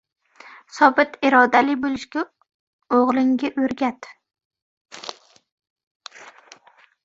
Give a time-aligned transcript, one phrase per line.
[0.77, 2.23] –sobit irodali bo‘lishga
[3.01, 4.11] o'g'lingga o'rgat;